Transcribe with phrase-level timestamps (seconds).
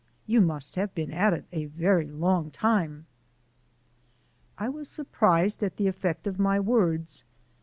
[0.25, 3.05] You must have been at it a very long time."
[4.57, 7.23] I was surprised at the effect of my words.